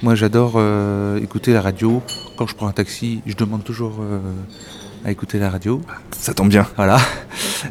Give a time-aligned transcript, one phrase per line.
[0.00, 2.00] Moi, j'adore euh, écouter la radio.
[2.36, 4.20] Quand je prends un taxi, je demande toujours euh,
[5.04, 5.82] à écouter la radio.
[6.16, 6.68] Ça tombe bien.
[6.76, 6.98] Voilà.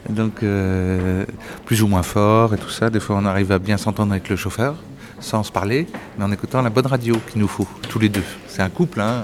[0.09, 1.25] Donc, euh,
[1.65, 2.89] plus ou moins fort et tout ça.
[2.89, 4.75] Des fois, on arrive à bien s'entendre avec le chauffeur,
[5.21, 5.87] sans se parler,
[6.17, 8.25] mais en écoutant la bonne radio qu'il nous faut, tous les deux.
[8.47, 9.23] C'est un couple, hein.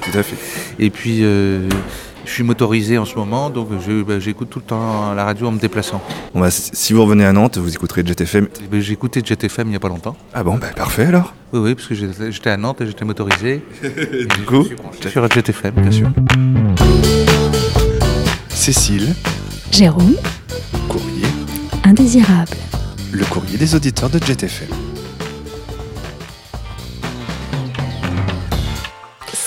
[0.00, 0.36] Tout à fait.
[0.80, 1.22] Et puis,
[2.24, 5.48] je suis motorisé en ce moment, donc je- bah, j'écoute tout le temps la radio
[5.48, 6.00] en me déplaçant.
[6.34, 8.44] Bon, bah, si vous revenez à Nantes, vous écouterez JetFM.
[8.62, 10.16] Et ben, J'ai écouté JetFM il n'y a pas longtemps.
[10.34, 11.34] Ah bon, bah parfait alors.
[11.52, 13.62] Oui, oui, parce que j'étais à Nantes et j'étais motorisé.
[13.82, 14.64] Du coup,
[15.08, 16.10] Sur JetFM, bien sûr.
[18.48, 19.14] Cécile,
[19.72, 20.14] Jérôme,
[20.88, 21.26] courrier,
[21.84, 22.56] indésirable.
[23.12, 24.68] le courrier des auditeurs de JetFM.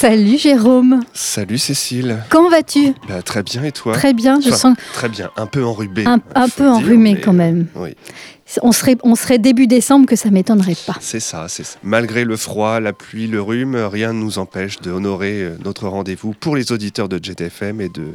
[0.04, 2.18] Salut Jérôme, Salut Cécile.
[2.30, 2.94] comment vas-tu?
[3.08, 3.94] Bah, très bien et toi?
[3.94, 6.04] Très bien, je Enfin, sens Très bien, un peu enrhumé.
[6.06, 7.68] un, peu enrhumé mais- quand même.
[7.76, 7.92] Oui,
[8.62, 10.98] On serait, on serait début décembre que ça m'étonnerait pas.
[11.00, 11.80] c'est ça, c'est ça.
[11.84, 16.34] Malgré le froid, la pluie, le rhume, rien ne nous empêche d'honorer euh, notre rendez-vous
[16.38, 18.08] pour les auditeurs de JetFM et de,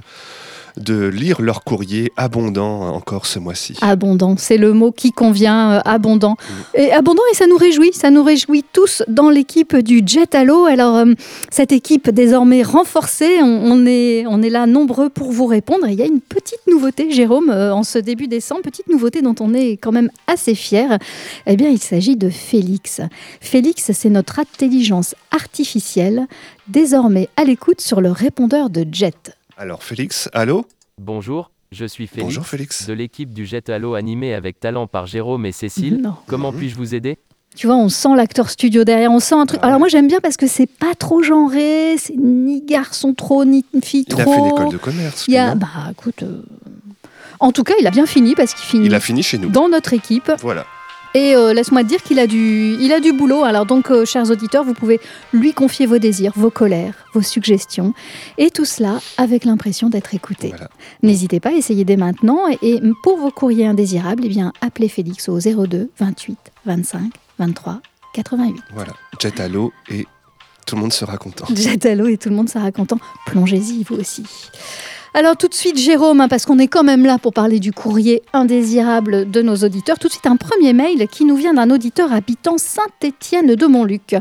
[0.78, 3.76] de lire leur courrier abondant encore ce mois-ci.
[3.80, 6.36] Abondant, c'est le mot qui convient, euh, abondant.
[6.74, 10.64] Et abondant, et ça nous réjouit, ça nous réjouit tous dans l'équipe du Jet Allo.
[10.64, 11.12] Alors, euh,
[11.50, 15.86] cette équipe désormais renforcée, on, on est, on est là nombreux pour vous répondre.
[15.86, 19.22] Et il y a une petite nouveauté, Jérôme, euh, en ce début décembre, petite nouveauté
[19.22, 20.98] dont on est quand même assez fier.
[21.46, 23.00] Eh bien, il s'agit de Félix.
[23.40, 26.26] Félix, c'est notre intelligence artificielle,
[26.68, 29.37] désormais à l'écoute sur le répondeur de Jet.
[29.60, 30.64] Alors Félix, allô
[31.00, 32.86] Bonjour, je suis Félix, Bonjour Félix.
[32.86, 36.00] de l'équipe du Jet Halo animé avec talent par Jérôme et Cécile.
[36.00, 36.14] Non.
[36.28, 37.18] Comment puis-je vous aider?
[37.56, 39.58] Tu vois, on sent l'acteur studio derrière, on sent un truc.
[39.64, 43.44] Ah Alors moi j'aime bien parce que c'est pas trop genré, c'est ni garçon trop,
[43.44, 44.20] ni fille Il trop.
[44.30, 45.24] a fait l'école de commerce.
[45.26, 46.42] Il a, bah écoute, euh,
[47.40, 49.48] en tout cas il a bien fini parce qu'il finit Il a fini chez nous.
[49.48, 50.30] dans notre équipe.
[50.40, 50.66] Voilà.
[51.18, 53.42] Et euh, laisse-moi te dire qu'il a du, il a du boulot.
[53.42, 55.00] Alors donc, euh, chers auditeurs, vous pouvez
[55.32, 57.92] lui confier vos désirs, vos colères, vos suggestions,
[58.36, 60.50] et tout cela avec l'impression d'être écouté.
[60.50, 60.68] Voilà.
[61.02, 62.42] N'hésitez pas, essayez dès maintenant.
[62.62, 67.80] Et pour vos courriers indésirables, eh bien, appelez Félix au 02 28 25 23
[68.14, 68.62] 88.
[68.72, 68.92] Voilà.
[69.20, 70.06] Jet à l'eau et
[70.66, 71.46] tout le monde sera content.
[71.52, 72.98] Jet à l'eau et tout le monde sera content.
[73.26, 74.22] Plongez-y, vous aussi.
[75.18, 77.72] Alors tout de suite, Jérôme, hein, parce qu'on est quand même là pour parler du
[77.72, 79.98] courrier indésirable de nos auditeurs.
[79.98, 84.14] Tout de suite, un premier mail qui nous vient d'un auditeur habitant Saint-Étienne de Montluc.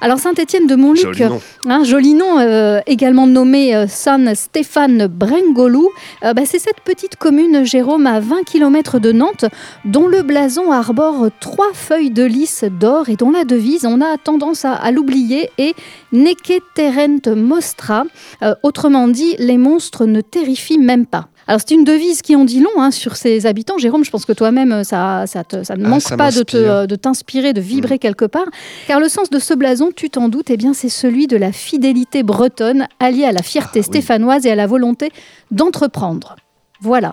[0.00, 1.40] Alors Saint-Étienne de Montluc, Joli nom.
[1.64, 5.90] un joli nom, euh, également nommé euh, San Stéphane Brengolou.
[6.22, 9.46] Euh, bah, c'est cette petite commune, Jérôme, à 20 km de Nantes,
[9.84, 14.16] dont le blason arbore trois feuilles de lys d'or et dont la devise, on a
[14.16, 15.74] tendance à, à l'oublier, est
[16.12, 18.04] Neke terrent mostra.
[18.62, 21.28] Autrement dit, les monstres ne terrifient même pas.
[21.48, 23.78] Alors c'est une devise qui en dit long hein, sur ses habitants.
[23.78, 26.30] Jérôme, je pense que toi-même, euh, ça, ça, te- ça ne Ah, manque ça pas
[26.32, 28.46] de te, euh, de t'inspirer, de vibrer quelque part.
[28.88, 31.52] Car le sens de ce blason, tu t'en doutes, eh bien, c'est celui de la
[31.52, 33.84] fidélité bretonne alliée à la fierté Ah, oui.
[33.84, 35.10] stéphanoise et à la volonté
[35.52, 36.36] d'entreprendre.
[36.80, 37.12] Voilà.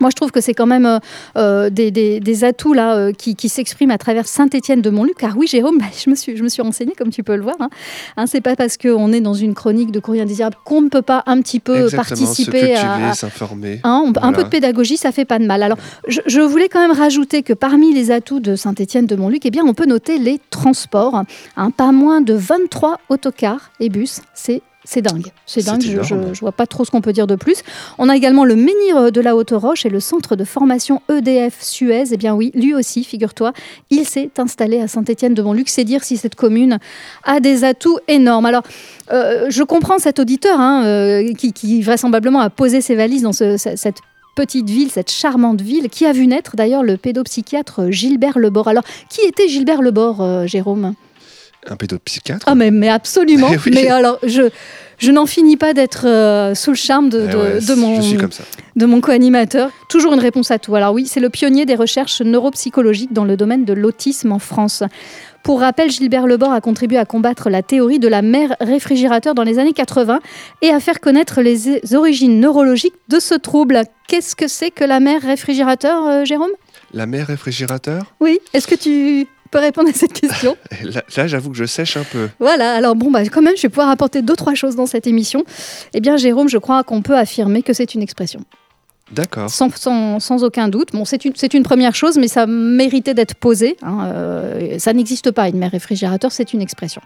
[0.00, 0.98] Moi, je trouve que c'est quand même euh,
[1.36, 5.16] euh, des, des- des atouts là euh, qui, qui s'expriment à travers Saint-Étienne de Montluc.
[5.18, 7.42] Car oui, Jérôme, bah, je me suis, je me suis renseignée comme tu peux le
[7.42, 7.56] voir.
[7.60, 7.68] Hein.
[8.16, 11.02] Hein, c'est pas parce qu'on est dans une chronique de courrier indésirable qu'on ne peut
[11.02, 13.80] pas un petit peu Exactement, participer à, s'informer.
[13.84, 15.62] Hein, Un peu de pédagogie, ça fait pas de mal.
[15.62, 19.42] Alors, je, je voulais quand même rajouter que parmi les atouts de Saint-Étienne de Montluc,
[19.46, 21.22] eh bien, on peut noter les transports.
[21.56, 24.20] Hein, pas moins de 23 autocars et bus.
[24.34, 25.82] C'est c'est dingue, c'est dingue.
[25.82, 27.56] Je, je, je vois pas trop ce qu'on peut dire de plus.
[27.98, 32.04] On a également le menhir de la Haute-Roche et le centre de formation EDF Suez.
[32.12, 33.52] Eh bien oui, lui aussi, figure-toi,
[33.90, 35.68] il s'est installé à Saint-Étienne de Montluc.
[35.68, 36.78] C'est dire si cette commune
[37.24, 38.46] a des atouts énormes.
[38.46, 38.62] Alors,
[39.12, 43.32] euh, je comprends cet auditeur hein, euh, qui, qui vraisemblablement a posé ses valises dans
[43.32, 43.98] ce- ce- cette
[44.36, 48.68] petite ville, cette charmante ville, qui a vu naître d'ailleurs le pédopsychiatre Gilbert Lebord.
[48.68, 50.94] Alors, qui était Gilbert Lebord, euh, Jérôme?
[51.68, 52.46] Un pédopsychiatre.
[52.48, 53.48] Ah, mais, mais absolument.
[53.66, 53.72] Oui.
[53.74, 54.42] Mais alors, je,
[54.98, 58.00] je n'en finis pas d'être euh, sous le charme de, Eh ouais, mon,
[58.76, 59.70] de mon co-animateur.
[59.88, 60.74] Toujours une réponse à tout.
[60.74, 64.82] Alors oui, c'est le pionnier des recherches neuropsychologiques dans le domaine de l'autisme en France.
[65.42, 69.44] Pour rappel, Gilbert Lebord a contribué à combattre la théorie de la mère réfrigérateur dans
[69.44, 70.20] les années 80
[70.62, 73.82] et à faire connaître les origines neurologiques de ce trouble.
[74.08, 76.50] Qu'est-ce que c'est que la mère réfrigérateur, euh, Jérôme?
[76.92, 78.14] La mère réfrigérateur?
[78.20, 81.96] Oui, est-ce que tu peux répondre à cette question Là, là, j'avoue que je sèche
[81.96, 82.28] un peu.
[82.38, 85.06] Voilà, alors bon, bah, quand même, je vais pouvoir apporter deux, trois choses dans cette
[85.06, 85.44] émission.
[85.94, 88.40] Eh bien, Jérôme, je crois qu'on peut affirmer que c'est une expression.
[89.12, 89.48] D'accord.
[89.50, 90.88] Sans, aucun doute.
[90.92, 93.76] Bon, c'est une, première chose, mais ça méritait d'être posé.
[93.82, 94.06] hein.
[94.06, 97.00] Euh, ça n'existe pas, une mère réfrigérateur, c'est une expression.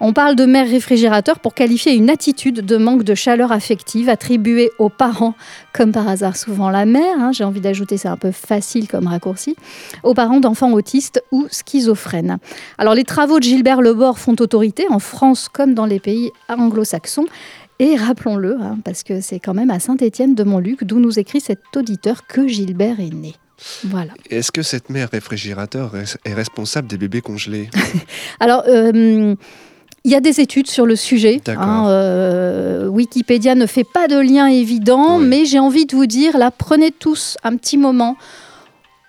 [0.00, 4.70] On parle de mère réfrigérateur pour qualifier une attitude de manque de chaleur affective attribuée
[4.78, 5.34] aux parents,
[5.72, 9.06] comme par hasard souvent la mère, hein, j'ai envie d'ajouter, c'est un peu facile comme
[9.06, 9.54] raccourci,
[10.02, 12.38] aux parents d'enfants autistes ou schizophrènes.
[12.76, 17.26] Alors les travaux de Gilbert Lebord font autorité en France comme dans les pays anglo-saxons.
[17.78, 21.40] Et rappelons-le, hein, parce que c'est quand même à Saint-Étienne de Montluc, d'où nous écrit
[21.40, 23.34] cet auditeur, que Gilbert est né.
[23.84, 24.12] Voilà.
[24.30, 25.92] Est-ce que cette mère réfrigérateur
[26.24, 27.68] est responsable des bébés congelés?
[28.40, 29.34] Alors, euh,
[30.04, 31.40] il y a des études sur le sujet.
[31.44, 31.64] D'accord.
[31.64, 35.26] hein, euh, Wikipédia ne fait pas de lien évident, Oui.
[35.26, 38.16] mais j'ai envie de vous dire, là, prenez tous un petit moment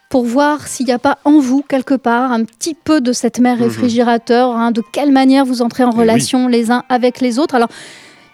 [0.09, 3.39] pour voir s'il n'y a pas en vous, quelque part, un petit peu de cette
[3.39, 3.63] mère Mhm.
[3.63, 5.99] réfrigérateur, hein, de quelle manière vous entrez en Eh oui.
[6.01, 7.55] relation les uns avec les autres.
[7.55, 7.69] Alors,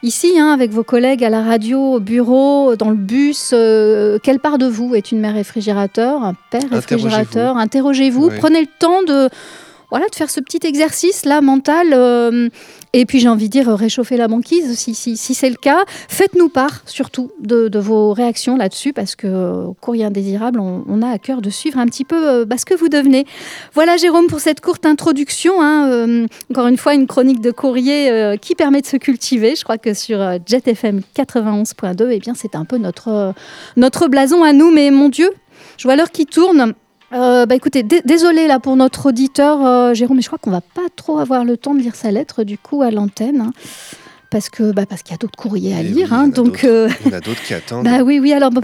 [0.03, 4.39] Ici, hein, avec vos collègues à la radio, au bureau, dans le bus, euh, quelle
[4.39, 7.55] part de vous est une mère réfrigérateur, un père réfrigérateur?
[7.55, 9.29] Interrogez-vous, prenez le temps de,
[9.93, 11.93] voilà, de faire ce petit exercice là mental.
[11.93, 12.49] euh,
[12.95, 15.55] et puis j'ai envie de dire euh, réchauffer la banquise si, si, si c'est le
[15.55, 15.83] cas.
[16.09, 21.17] Faites-nous part surtout de, vos réactions là-dessus parce que euh, courrier indésirable, on, a à
[21.19, 23.25] cœur de suivre un petit peu euh, bah, ce que vous devenez.
[23.73, 25.61] Voilà Jérôme pour cette courte introduction.
[25.61, 29.55] hein, encore une fois, une chronique de courrier qui permet de se cultiver.
[29.55, 33.33] Je crois que sur euh, Jet FM 91.2, eh bien c'est un peu notre,
[33.75, 34.71] notre blason à nous.
[34.71, 35.29] Mais mon Dieu,
[35.77, 36.73] je vois l'heure qui tourne.
[37.13, 40.49] Euh, bah écoutez, dé- désolé là pour notre auditeur euh, Jérôme, mais je crois qu'on
[40.51, 43.51] va pas trop avoir le temps de lire sa lettre du coup à l'antenne, hein,
[44.31, 46.23] parce que bah, parce qu'il y a d'autres courriers à Eh oui, lire, en hein,
[46.23, 46.65] a donc d'autres.
[46.67, 47.85] euh, Il y en a d'autres qui attendent.
[47.85, 48.61] bah oui oui alors bah,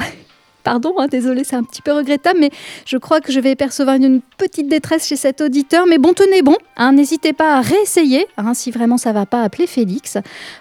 [0.63, 2.49] pardon, hein, désolé c'est un petit peu regrettable, mais
[2.85, 6.41] je crois que je vais percevoir une, petite détresse chez cet auditeur, mais bon tenez
[6.41, 10.17] bon, hein, n'hésitez pas à réessayer, hein, si vraiment ça va pas appeler Félix,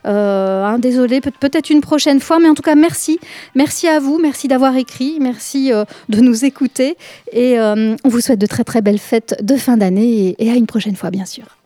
[0.06, 3.18] Euh, hein, désolé peut- peut-être une prochaine fois, mais en tout cas merci,
[3.54, 6.96] merci à vous, merci d'avoir écrit, merci euh, de nous écouter.
[7.32, 10.54] Et euh, on vous souhaite de très très belles fêtes de fin d'année et à
[10.54, 11.57] une prochaine fois, bien sûr.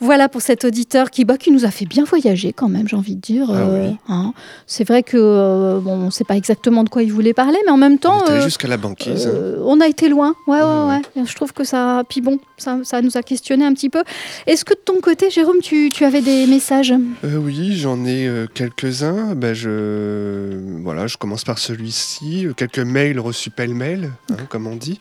[0.00, 2.96] Voilà pour cet auditeur qui, bah, qui nous a fait bien voyager quand même, j'ai
[2.96, 3.48] envie de dire.
[3.50, 3.96] Ah oui.
[4.08, 4.32] hein.
[4.66, 7.58] C'est vrai que euh, bon, on ne sait pas exactement de quoi il voulait parler,
[7.66, 9.26] mais en même On temps, allé euh, jusqu'à la banquise.
[9.26, 9.30] hein.
[9.34, 10.34] euh, on a été loin.
[10.46, 12.02] Ouais, ouais, Ouais, Je trouve que ça.
[12.08, 14.02] Puis bon, ça, ça nous a questionné un petit peu.
[14.46, 16.94] Est-ce que de ton côté, Jérôme, tu, tu avais des messages?
[17.24, 19.34] Euh, oui, j'en ai euh, quelques-uns.
[19.34, 20.58] Ben, je...
[20.82, 22.46] Voilà, je commence par celui-ci.
[22.46, 25.00] Euh, Quelques mails reçus pêle-mêle, hein, comme on dit.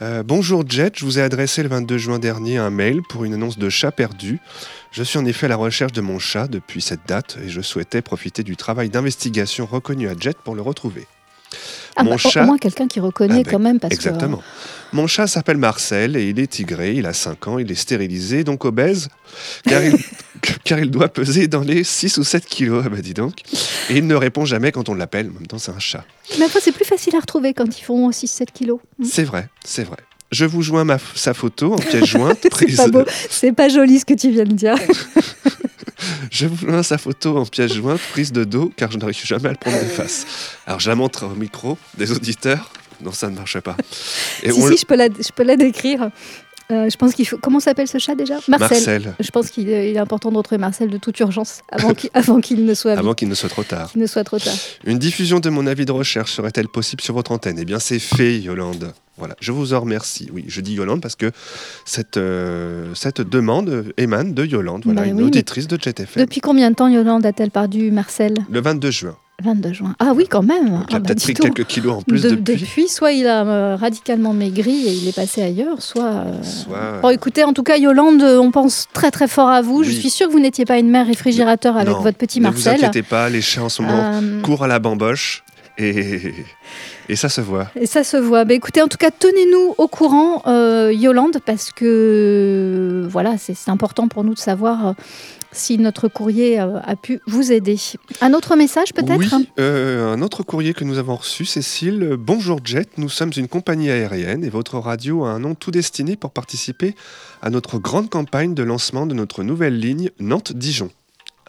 [0.00, 3.34] Euh, Bonjour Jet, je vous ai adressé le 22 juin dernier un mail pour une
[3.34, 4.38] annonce de chat perdu.
[4.92, 7.60] Je suis en effet à la recherche de mon chat depuis cette date et je
[7.60, 11.06] souhaitais profiter du travail d'investigation reconnu à Jet pour le retrouver.
[11.96, 13.80] Ah, Mon bah, chat- Au moins quelqu'un qui reconnaît Ah, quand même.
[13.80, 14.40] Parce Exactement.
[14.92, 18.44] Mon chat s'appelle Marcel et il est tigré, il a 5 ans, il est stérilisé,
[18.44, 19.08] donc obèse,
[19.64, 19.96] car il,
[20.64, 23.40] car il doit peser dans les 6 ou 7 kilos, ah bah dis donc.
[23.90, 26.04] Et il ne répond jamais quand on l'appelle, en même temps c'est un chat.
[26.38, 28.80] Mais après, c'est plus facile à retrouver quand ils font 6-7 kilos.
[29.04, 29.98] C'est vrai, c'est vrai.
[30.30, 32.46] Je vous joins ma, sa photo en pièce jointe.
[32.58, 33.04] C'est pas beau.
[33.30, 34.76] C'est pas joli ce que tu viens de dire.
[36.30, 39.48] Je vous joins sa photo en pièce jointe, prise de dos, car je n'arrive jamais
[39.48, 40.26] à le prendre de face.
[40.66, 42.70] Alors je la montre au micro des auditeurs.
[43.00, 43.76] Non, ça ne marche pas.
[44.42, 46.10] Et si, on si, le- je peux la, je peux la décrire.
[46.70, 47.38] Euh, je pense qu'il faut.
[47.38, 48.34] Comment s'appelle ce chat déjà?
[48.46, 48.58] Marcel.
[48.58, 52.40] Marcel, Je pense qu'il est, important de retrouver Marcel de toute urgence avant qu'il, avant
[52.40, 53.90] qu'il ne soit avant qu'il ne soit trop tard.
[53.90, 54.54] qu'il ne soit trop tard.
[54.84, 57.56] Une diffusion de mon avis de recherche serait-elle possible sur votre antenne?
[57.58, 58.92] Eh bien, c'est fait, Yolande.
[59.16, 60.28] Voilà, je vous en remercie.
[60.32, 61.32] Oui, je dis Yolande parce que
[61.84, 66.22] cette, euh, cette demande émane de Yolande, voilà, Bah une oui, auditrice de JetFM.
[66.24, 68.34] Depuis combien de temps Yolande a-t-elle perdu Marcel?
[68.50, 69.16] Le 22 juin.
[69.44, 69.94] 22 juin.
[70.00, 70.66] Ah oui, quand même.
[70.88, 72.88] Il Ah a bah, peut-être pris quelques kilos en plus De- depuis.
[72.88, 76.02] soit il a euh, radicalement maigri et il est passé ailleurs, soit.
[76.06, 79.62] euh, Soit- Bon, écoutez, en tout cas, Yolande, euh, on pense très très fort à
[79.62, 79.84] vous.
[79.84, 82.46] Je suis sûre que vous n'étiez pas une mère réfrigérateur avec Non, votre petit ne
[82.48, 82.74] vous Marcel.
[82.84, 85.44] inquiétez pas, les chats en ce moment Euh, courent à la bamboche
[85.78, 86.34] et,
[87.08, 87.68] et ça se voit.
[87.74, 88.44] Et ça se voit.
[88.44, 94.08] Bah, écoutez, en tout cas, tenez-nous au courant, euh, Yolande, parce que voilà, c'est important
[94.08, 94.92] pour nous de savoir euh,
[95.52, 97.76] si notre courrier euh, a pu vous aider.
[98.20, 102.16] Un autre message peut-être Oui, euh, un autre courrier que nous avons reçu, Cécile.
[102.18, 106.16] Bonjour Jet, nous sommes une compagnie aérienne et votre radio a un nom tout destiné
[106.16, 106.94] pour participer
[107.42, 110.90] à notre grande campagne de lancement de notre nouvelle ligne Nantes-Dijon.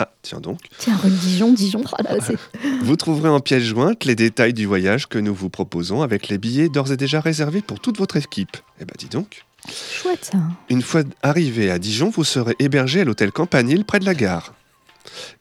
[0.02, 0.60] Ah, tiens donc.
[0.78, 1.84] Tiens, Dijon, Dijon.
[1.92, 2.38] Oh là, c'est-
[2.84, 6.38] Vous trouverez en pièce jointe les détails du voyage que nous vous proposons avec les
[6.38, 8.56] billets d'ores et déjà réservés pour toute votre équipe.
[8.80, 9.44] Eh ben dis donc.
[9.70, 10.38] chouette ça.
[10.70, 14.54] Une fois arrivé à Dijon, vous serez hébergé à l'hôtel Campanile près de la gare.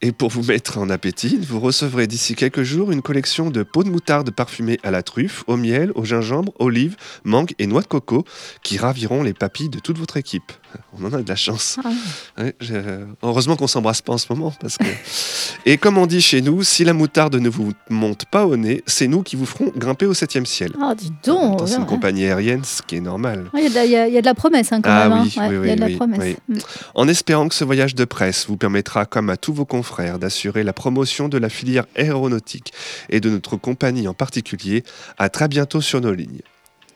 [0.02, 3.84] Et pour vous mettre en appétit, vous recevrez d'ici quelques jours une collection de pots
[3.84, 7.86] de moutarde parfumés à la truffe, au miel, au gingembre, olives, mangue et noix de
[7.86, 8.24] coco
[8.62, 10.52] qui raviront les papilles de toute votre équipe.
[11.00, 11.78] On en a de la chance.
[11.84, 11.90] Ah.
[12.42, 12.82] Ouais, j'ai-
[13.22, 14.52] heureusement qu'on s'embrasse pas en ce moment.
[14.60, 14.84] Parce que...
[15.66, 18.82] Et comme on dit chez nous, si la moutarde ne vous monte pas au nez,
[18.86, 20.72] c'est nous qui vous ferons grimper au septième ciel.
[20.80, 21.86] Ah, dis donc C'est une ouais.
[21.86, 23.50] compagnie aérienne, ce qui est normal.
[23.54, 24.80] Il y, a de la- il y a- il y a de la promesse hein,
[24.82, 25.18] quand Ah même.
[25.18, 25.24] hein.
[25.48, 26.36] oui, oui, il y a de la promesse.
[26.48, 26.58] Mm.
[26.94, 30.64] En espérant que ce voyage de presse vous permettra, comme à tous vos confrères, d'assurer
[30.64, 32.72] la promotion de la filière aéronautique
[33.10, 34.82] et de notre compagnie en particulier,
[35.18, 36.40] à très bientôt sur nos lignes.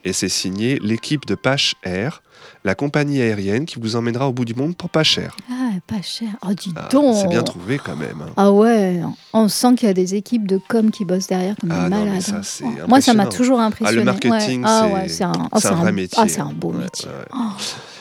[0.04, 2.22] Et c'est signé l'équipe de Pache Air,
[2.64, 5.36] la compagnie aérienne qui vous emmènera au bout du monde pour pas cher.
[5.48, 6.28] Ah, pas cher.
[6.44, 7.14] Oh, dis Ah, donc.
[7.20, 8.20] c'est bien trouvé quand même.
[8.20, 8.32] hein.
[8.36, 9.00] Ah ouais,
[9.32, 11.90] on sent qu'il y a des équipes de com qui bossent derrière comme Ah des
[11.94, 12.22] non, mais malades.
[12.42, 12.74] ça, hein.
[12.82, 14.00] Oh, Moi, ça m'a toujours impressionné.
[14.00, 14.66] Ah, le marketing, ouais.
[14.68, 16.18] Ah c'est- ouais, un, oh, un vrai métier.
[16.20, 17.08] Ah, c'est un beau Ouais, métier.
[17.32, 17.38] Oh,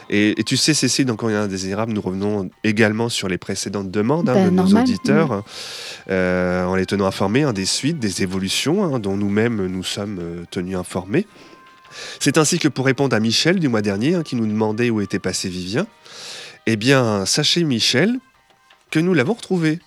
[0.09, 4.27] Et, et tu sais, Cécile, dans Courrier Indésirable, nous revenons également sur les précédentes demandes
[4.27, 5.43] hein, Ben, de nos auditeurs,
[6.09, 10.43] euh, en les tenant informés hein, des suites, des évolutions dont nous-mêmes nous sommes euh,
[10.49, 11.27] tenus informés.
[12.19, 15.01] C'est ainsi que pour répondre à Michel du mois dernier, hein, qui nous demandait où
[15.01, 15.87] était passé Vivien,
[16.67, 18.17] eh bien, sachez, Michel,
[18.91, 19.79] que nous l'avons retrouvé.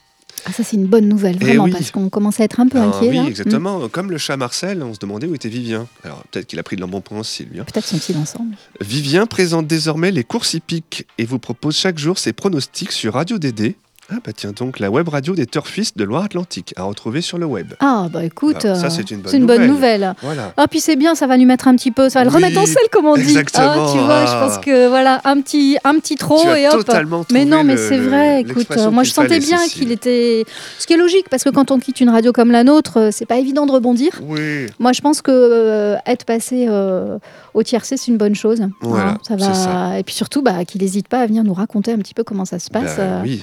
[0.46, 1.70] Ah, ça, c'est une bonne nouvelle, Eh vraiment, oui.
[1.70, 3.08] parce qu'on commence à être un peu Ah inquiet.
[3.08, 3.22] oui, là.
[3.22, 3.26] Mm.
[3.28, 3.88] exactement.
[3.88, 5.86] Comme le chat Marcel, on se demandait où était Vivien.
[6.02, 7.60] Alors, peut-être qu'il a pris de l'embonpoint aussi, lui.
[7.60, 7.64] hein.
[7.64, 8.56] Peut-être sont-ils ensemble.
[8.80, 13.38] Vivien présente désormais les courses hippiques et vous propose chaque jour ses pronostics sur Radio
[13.38, 13.76] DD.
[14.12, 17.46] Ah bah tiens donc, la web radio des turfistes de Loire-Atlantique, à retrouver sur le
[17.46, 17.72] web.
[17.80, 20.14] Ah, bah écoute, Ah, ça, euh, c'est une bonne c'est une bonne nouvelle.
[20.20, 20.52] Voilà.
[20.58, 22.36] Ah, puis c'est bien, ça va lui mettre un petit peu, ça va le Oui,
[22.36, 23.22] remettre en selle, comme on dit.
[23.22, 23.86] exactement.
[23.88, 24.40] Ah, tu vois, je Ah.
[24.46, 26.74] pense que voilà, un petit, un petit trop tu as et hop.
[26.84, 28.40] totalement Mais non, mais le- c'est le- vrai.
[28.42, 30.44] Écoute, euh, moi je sentais bien qu'il était.
[30.78, 33.08] Ce qui est logique, parce que quand on quitte une radio comme la nôtre, euh,
[33.10, 34.20] c'est pas évident de rebondir.
[34.22, 37.18] Oui, Moi, je pense que euh, être passé euh,
[37.54, 38.60] au tiercé, c'est une bonne chose.
[38.60, 39.54] Hein, Voilà, ça va.
[39.54, 39.98] ça.
[39.98, 42.44] Et puis surtout, bah, qu'il n'hésite pas à venir nous raconter un petit peu comment
[42.44, 42.96] ça se passe.
[42.98, 43.20] bah euh.
[43.24, 43.42] oui.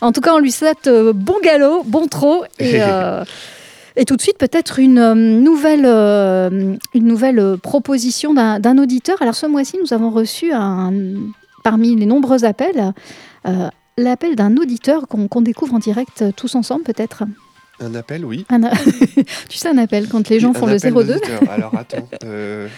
[0.00, 2.44] En tout cas, on lui souhaite euh, bon galop, bon trot.
[2.58, 3.24] Et, euh,
[3.98, 9.22] et tout de suite, peut-être une euh, nouvelle, euh, une nouvelle proposition d'un d'un auditeur.
[9.22, 10.92] Alors, ce mois-ci, nous avons reçu un,
[11.64, 12.92] parmi les nombreux appels,
[13.48, 17.24] euh, l'appel d'un auditeur qu'on qu'on découvre en direct tous ensemble, peut-être.
[17.80, 18.44] Un appel, oui.
[18.50, 18.70] Un a-
[19.48, 21.04] tu sais, un appel quand les gens font le appel 02.
[21.14, 21.40] d'auditeur.
[21.50, 22.06] Alors attends.
[22.24, 22.68] euh,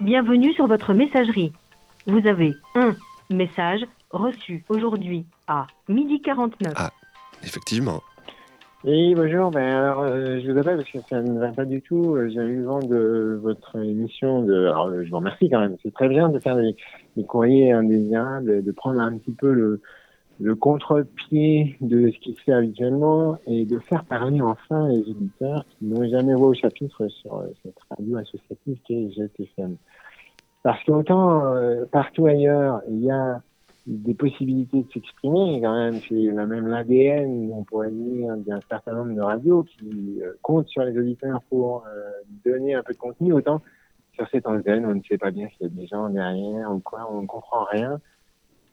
[0.00, 1.52] Bienvenue sur votre messagerie.
[2.06, 2.94] Vous avez un
[3.30, 3.80] message
[4.10, 6.74] reçu aujourd'hui à midi 49.
[7.42, 8.00] effectivement.
[8.84, 9.50] Oui, bonjour.
[9.50, 12.14] Ben, alors, euh, je vous appelle parce que ça ne va pas du tout.
[12.14, 14.42] Euh, J'ai eu vent de votre émission.
[14.42, 14.66] De...
[14.66, 15.76] Alors, euh, je vous remercie quand même.
[15.82, 16.76] C'est très bien de faire des,
[17.16, 19.80] des courriers indésirables, de prendre un petit peu le,
[20.40, 25.64] le contre-pied de ce qui se fait habituellement et de faire parler enfin les auditeurs
[25.70, 29.76] qui n'ont jamais voix au chapitre sur euh, cette radio associative qui est GTFM.
[30.62, 33.40] Parce qu'autant euh, partout ailleurs, il y a
[33.86, 36.00] des possibilités de s'exprimer quand même.
[36.08, 40.68] C'est la même l'ADN, on pourrait dire, d'un certain nombre de radios qui euh, comptent
[40.68, 42.10] sur les auditeurs pour euh,
[42.44, 43.32] donner un peu de contenu.
[43.32, 43.62] Autant
[44.14, 46.80] sur cette antenne, on ne sait pas bien s'il y a des gens derrière ou
[46.80, 48.00] quoi, on ne comprend rien.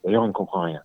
[0.04, 0.82] D'ailleurs, on ne comprend rien.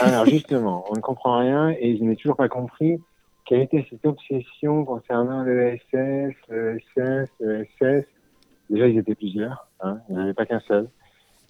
[0.00, 3.00] Alors justement, on ne comprend rien et je n'ai toujours pas compris
[3.44, 8.04] quelle était cette obsession concernant le SS, le SS, le SS.
[8.70, 10.88] Déjà, ils étaient plusieurs, hein, il n'y en avait pas qu'un seul.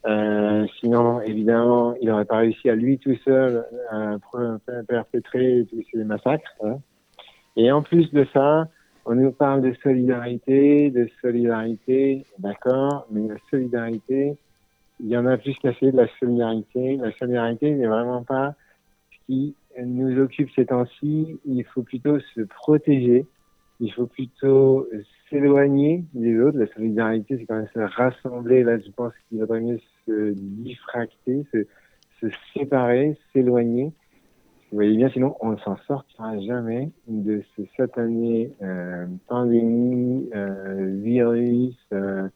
[0.07, 4.17] Euh, sinon, évidemment, il n'aurait pas réussi à lui tout seul à
[4.89, 6.55] perpétrer tous ces massacres.
[6.65, 6.79] hein.
[7.57, 8.69] Et en plus de ça,
[9.05, 14.37] on nous parle de solidarité, de solidarité, d'accord, mais la solidarité,
[15.01, 16.97] il y en a plus qu'assez de la solidarité.
[16.97, 18.55] La solidarité n'est vraiment pas
[19.11, 19.55] ce qui
[19.85, 21.41] nous occupe ces temps-ci.
[21.45, 23.27] Il faut plutôt se protéger.
[23.81, 24.87] Il faut plutôt
[25.29, 26.59] s'éloigner des autres.
[26.59, 28.63] La solidarité, c'est quand même se rassembler.
[28.63, 33.93] Là, je pense qu'il vaudrait mieux se diffracter, se, séparer, s'éloigner.
[34.71, 41.01] Vous voyez bien, sinon on ne s'en sortira jamais de ce satané euh, pandémie, euh,
[41.03, 42.29] virus, euh,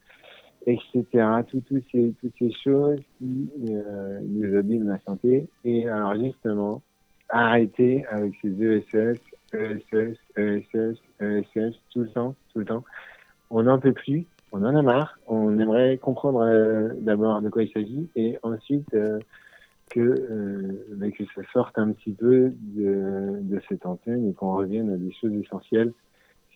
[0.66, 1.04] etc.
[1.48, 5.48] Toutes ces choses qui nous abîment la santé.
[5.64, 6.82] Et alors justement,
[7.28, 9.18] arrêter avec ces ESS,
[9.52, 12.84] ESS, ESS, ESS, tout le temps, tout le temps.
[13.50, 17.62] On n'en peut plus, on en a marre, on aimerait comprendre euh, d'abord de quoi
[17.62, 19.18] il s'agit et ensuite euh,
[19.90, 24.54] que, euh, bah, que ça sorte un petit peu de, de cette antenne et qu'on
[24.54, 25.92] revienne à des choses essentielles,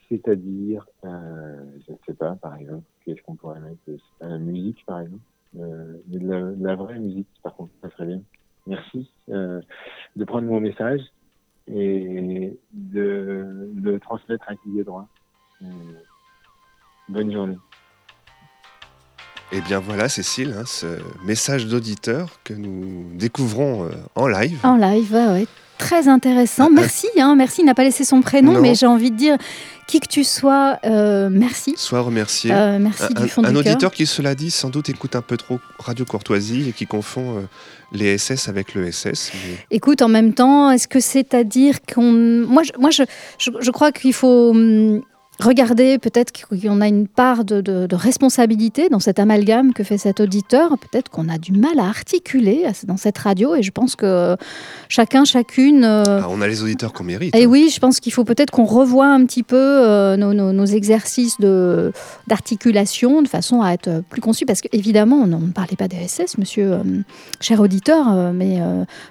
[0.09, 4.39] c'est-à-dire, euh, je ne sais pas, par exemple, qu'est-ce qu'on pourrait mettre, sais pas, la
[4.39, 5.23] musique, par exemple,
[5.59, 8.23] euh, mais de la, de la vraie musique, par contre, ça serait bien.
[8.67, 9.61] Merci euh,
[10.17, 11.01] de prendre mon message
[11.67, 15.07] et de le transmettre à qui est droit.
[15.63, 15.67] Euh,
[17.09, 17.59] bonne journée.
[19.53, 20.87] Eh bien voilà, Cécile, hein, ce
[21.25, 24.59] message d'auditeur que nous découvrons euh, en live.
[24.63, 25.47] En live, ouais.
[25.77, 26.65] Très intéressant.
[26.67, 26.75] Ah, ah.
[26.81, 27.63] Merci, hein, merci.
[27.63, 28.61] Il n'a pas laissé son prénom, Non.
[28.61, 29.37] mais j'ai envie de dire,
[29.89, 31.75] qui que tu sois, euh, merci.
[31.77, 32.53] Sois remercié.
[32.53, 33.73] Euh, merci un du fond un du cœur.
[33.73, 37.39] auditeur qui, cela dit, sans doute écoute un peu trop Radio Courtoisie et qui confond
[37.39, 37.41] euh,
[37.93, 39.33] les SS avec le SS.
[39.35, 42.13] mais- Écoute, en même temps, est-ce que c'est à dire qu'on.
[42.13, 43.03] Moi, je, moi je,
[43.39, 45.01] je, je crois qu'il faut hum,
[45.43, 49.99] regarder, peut-être qu'on a une part de, de- de responsabilité dans cet amalgame que fait
[49.99, 50.77] cet auditeur.
[50.79, 54.37] Peut-être qu'on a du mal à articuler dans cette radio, et je pense que
[54.89, 55.85] chacun, chacune.
[55.85, 57.35] euh, Ah, on a les auditeurs qu'on mérite.
[57.35, 57.49] Et hein.
[57.49, 60.65] oui, je pense qu'il faut peut-être qu'on revoie un petit peu euh, nos, nos- nos
[60.67, 61.37] exercices
[62.27, 64.47] d'articulation de, façon à être plus conçus.
[64.47, 66.83] Parce qu'évidemment, on ne parlait pas d'ESS, monsieur, euh,
[67.41, 68.59] cher auditeur, euh, mais,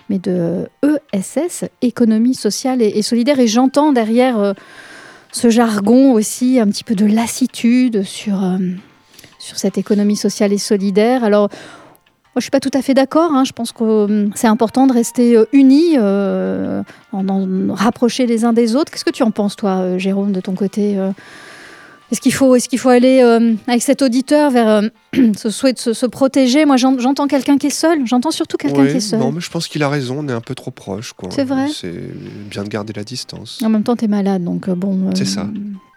[0.10, 0.68] mais de
[1.14, 3.40] ESS, économie sociale et, et solidaire.
[3.40, 4.54] Et j'entends derrière
[5.32, 8.58] ce jargon aussi un petit peu de lassitude sur, euh,
[9.40, 11.24] sur cette économie sociale et solidaire.
[11.24, 13.32] Alors, moi, je suis pas tout à fait d'accord.
[13.34, 13.44] hein.
[13.44, 16.84] Je pense que euh, c'est important de rester euh, unis, en,
[17.28, 18.92] en rapprocher les uns des autres.
[18.92, 20.98] Qu'est-ce que tu en penses, toi, Jérôme, de ton côté
[22.12, 24.82] Est-ce qu'il faut, est qu'il faut aller euh, avec cet auditeur vers euh,
[25.38, 26.66] ce souhait de se, se protéger?
[26.66, 28.00] Moi, j'en- j'entends quelqu'un qui est seul.
[28.08, 29.20] J'entends surtout quelqu'un Oui, qui est seul.
[29.20, 31.14] non, mais je pense qu'il a raison, on est un peu trop proche.
[31.30, 31.94] C'est vrai C'est
[32.50, 33.62] bien de garder la distance.
[33.64, 35.08] En même temps, tu es malade, donc euh, bon.
[35.08, 35.48] euh, C'est ça.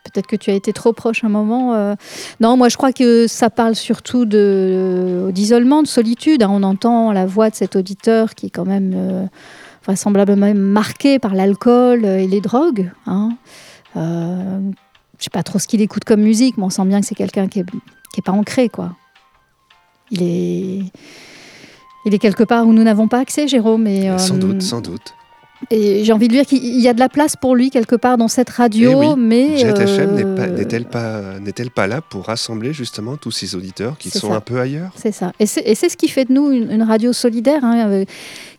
[0.05, 1.95] Peut-être que tu as été trop proche un moment.
[2.41, 6.43] Non, moi je crois que ça parle surtout d'isolement, de solitude.
[6.43, 6.49] hein.
[6.51, 9.29] On entend la voix de cet auditeur qui est quand même
[9.87, 12.91] vraisemblablement marqué par l'alcool et les drogues.
[13.07, 13.31] Hein.
[13.97, 14.61] Euh,
[15.23, 17.15] je sais pas trop ce qu'il écoute comme musique, mais on sent bien que c'est
[17.15, 18.97] quelqu'un qui est, qui est pas ancré, quoi.
[20.11, 20.83] Il est,
[22.05, 23.87] il est quelque part où nous n'avons pas accès, Jérôme.
[23.87, 25.15] Et, sans euh, doute, sans doute.
[25.71, 27.97] Et j'ai envie de lui dire qu'il y a de la place pour lui quelque
[27.97, 31.71] part dans cette radio, Eh oui, mais Jet FM euh, n'est pas- n'est-elle pas, n'est-elle
[31.71, 34.37] pas là pour rassembler justement tous ces auditeurs qui sont ça.
[34.37, 34.91] un peu ailleurs?
[34.97, 35.33] C'est ça.
[35.41, 37.65] Et c'est ce qui fait de nous une, une radio solidaire.
[37.65, 37.89] hein.
[37.89, 38.05] Euh,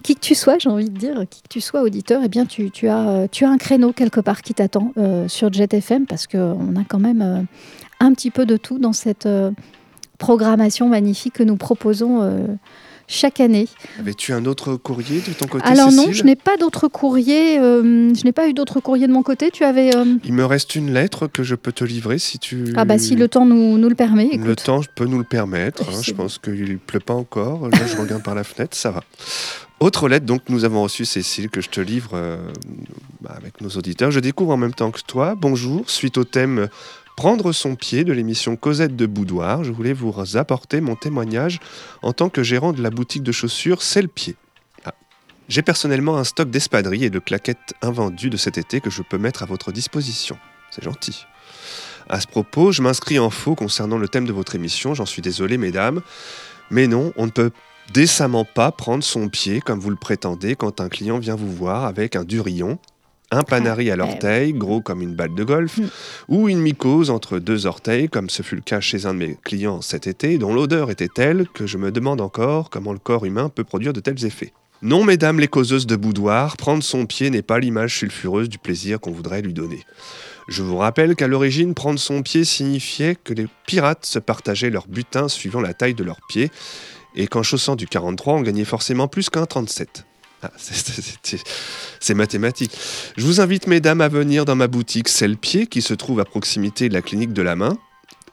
[0.04, 2.46] Qui que tu sois, j'ai envie de dire, qui que tu sois auditeur, eh bien
[2.46, 5.74] tu, tu as, euh, tu as un créneau quelque part qui t'attend euh, sur Jet
[5.74, 7.42] FM parce qu'on a quand même euh,
[8.00, 9.28] un petit peu de tout dans cette
[10.18, 12.22] programmation magnifique que nous proposons
[13.08, 13.68] chaque année.
[14.00, 17.60] Avais-tu un autre courrier de ton côté Alors non, je n'ai pas d'autres courriers.
[17.60, 19.52] euh, je n'ai pas eu d'autres courriers de mon côté.
[19.52, 19.96] Tu avais...
[19.96, 22.74] euh, Il me reste une lettre que je peux te livrer si tu...
[22.76, 24.46] Ah bah si le temps nous, nous le permet, écoute.
[24.48, 25.84] Le temps peut nous le permettre.
[25.90, 26.02] hein.
[26.02, 27.70] Je pense qu'il ne pleut pas encore.
[27.70, 29.04] Là, je regarde par la fenêtre, ça va.
[29.80, 32.38] Autre lettre, donc, nous avons reçu, Cécile, que je te livre euh,
[33.20, 34.12] bah, avec nos auditeurs.
[34.12, 35.36] Je découvre en même temps que toi.
[35.38, 35.90] Bonjour.
[35.90, 36.70] Suite au thème
[37.16, 41.60] Prendre son pied de l'émission Cosette de Boudoir, je voulais vous apporter mon témoignage
[42.02, 44.36] en tant que gérant de la boutique de chaussures C'est le pied.
[44.84, 44.94] Ah.
[45.48, 49.20] J'ai personnellement un stock d'espadrilles et de claquettes invendues de cet été que je peux
[49.20, 50.38] mettre à votre disposition.
[50.72, 51.26] C'est gentil.
[52.10, 55.22] À ce propos, je m'inscris en faux concernant le thème de votre émission, j'en suis
[55.22, 56.02] désolé mesdames,
[56.72, 57.52] mais non, on ne peut
[57.94, 61.86] décemment pas prendre son pied comme vous le prétendez quand un client vient vous voir
[61.86, 62.80] avec un durillon,
[63.32, 65.88] un panari à l'orteil, gros comme une balle de golf, Mm.
[66.30, 69.38] ou une mycose entre deux orteils, comme ce fut le cas chez un de mes
[69.44, 73.26] clients cet été, dont l'odeur était telle que je me demande encore comment le corps
[73.26, 74.54] humain peut produire de tels effets.
[74.82, 79.00] Non, mesdames les causeuses de boudoir, prendre son pied n'est pas l'image sulfureuse du plaisir
[79.00, 79.80] qu'on voudrait lui donner.
[80.50, 84.88] Je vous rappelle qu'à l'origine, prendre son pied signifiait que les pirates se partageaient leur
[84.88, 86.52] butin suivant la taille de leurs pieds,
[87.16, 90.06] et qu'en chaussant du 43, on gagnait forcément plus qu'un 37.
[90.44, 92.72] Ah, c'est- mathématique.
[93.18, 96.20] Je vous invite, mesdames, à venir dans ma boutique C'est le pied, qui se trouve
[96.20, 97.78] à proximité de la clinique de la main,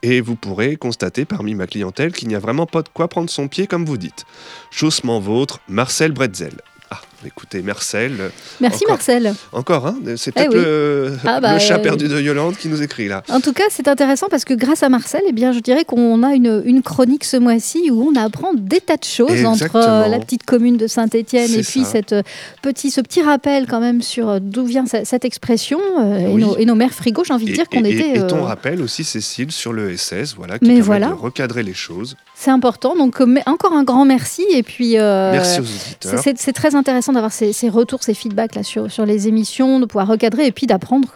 [0.03, 3.31] et vous pourrez constater parmi ma clientèle qu'il n'y a vraiment pas de quoi prendre
[3.31, 4.25] son pied comme vous dites.
[4.71, 6.61] Chaussement vôtre, Marcel Bretzel.
[6.91, 8.31] Ah, écoutez, Marcel,
[8.61, 8.89] Merci Encore.
[8.97, 9.35] Marcel.
[9.53, 10.63] encore, hein, c'est peut-être Eh oui.
[10.65, 13.23] le, Ah bah, le chat euh, perdu de Yolande qui nous écrit là.
[13.31, 16.23] En tout cas, c'est intéressant parce que grâce à Marcel, eh bien, je dirais qu'on
[16.23, 20.07] a une, une chronique ce mois-ci où on apprend des tas de choses entre euh,
[20.09, 21.91] la petite commune de Saint-Étienne et puis ça.
[21.93, 22.23] cette, euh,
[22.63, 25.81] petit, ce petit rappel quand même sur d'où vient ce- cette expression
[26.19, 27.23] et, nos, et nos mères frigo.
[27.25, 28.19] J'ai envie de dire qu'on était.
[28.19, 31.07] et ton rappel aussi, Cécile, sur le SS, voilà, qui Mais permet voilà.
[31.09, 32.17] de recadrer les choses.
[32.35, 32.97] c'est important.
[32.97, 34.45] Donc, encore un grand merci.
[34.53, 34.95] Et puis.
[34.95, 36.23] Merci aux auditeurs.
[36.37, 39.87] C'est très intéressant d'avoir ces, ces retours, ces feedbacks là, sur, sur les émissions, de
[39.87, 41.09] pouvoir recadrer et puis d'apprendre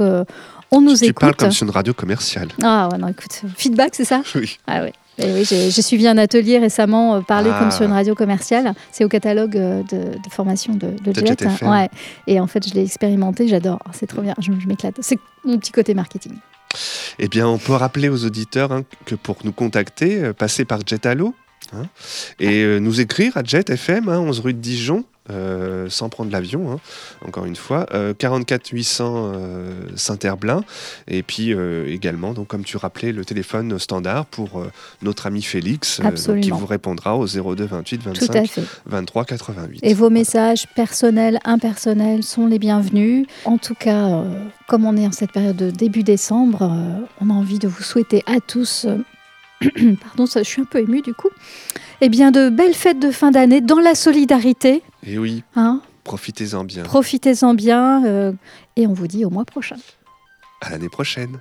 [0.70, 1.20] qu'on nous tu écoute.
[1.20, 2.48] parles comme sur une radio commerciale.
[2.62, 4.22] Ah ouais, non, écoute, feedback, c'est ça?
[4.34, 4.58] Oui.
[4.66, 4.92] Ah ouais.
[5.16, 7.58] Et oui, j'ai j'ai suivi un atelier récemment, euh, parler Ah.
[7.60, 8.74] comme sur une radio commerciale.
[8.90, 11.40] C'est au catalogue euh, de, de formation de, de De Jet.
[11.40, 11.68] FM.
[11.70, 11.88] Ouais.
[12.26, 13.78] Et en fait, je l'ai expérimenté, j'adore.
[13.86, 14.96] Oh, C'est trop bien, je, je m'éclate.
[15.02, 16.32] C'est mon petit côté marketing.
[17.20, 20.80] Eh bien, on peut rappeler aux auditeurs hein, que pour nous contacter, euh, passer par
[20.84, 21.32] Jet Allo
[21.72, 21.84] hein,
[22.40, 26.30] et euh, nous écrire à Jet FM, hein, 11 rue de Dijon, euh, sans prendre
[26.30, 26.80] l'avion, hein,
[27.26, 27.86] encore une fois.
[27.94, 30.64] Euh, 44 800 euh, Saint-Herblain.
[31.08, 34.70] Et puis euh, également, donc, comme tu rappelais, le téléphone standard pour euh,
[35.02, 36.00] notre ami Félix,
[36.42, 38.62] qui vous répondra au 02 28 Tout à 25 fait.
[38.86, 39.80] 23 88.
[39.82, 43.26] Et vos messages personnels, impersonnels sont les bienvenus.
[43.44, 44.24] En tout cas,
[44.68, 46.70] comme on est en cette période de début décembre,
[47.20, 48.86] on a envie de vous souhaiter à tous,
[50.02, 51.30] pardon, ça, je suis un peu émue du coup,
[52.00, 54.82] eh bien de belles fêtes de fin d'année dans la solidarité.
[55.06, 55.80] Et oui, Hein?
[56.04, 56.82] Profitez-en bien.
[56.82, 58.32] Profitez-en bien euh,
[58.76, 59.76] et on vous dit au mois prochain.
[60.60, 61.40] À l'année prochaine.